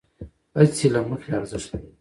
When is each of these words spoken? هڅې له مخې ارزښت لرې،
هڅې 0.57 0.87
له 0.93 0.99
مخې 1.09 1.29
ارزښت 1.39 1.69
لرې، 1.73 1.87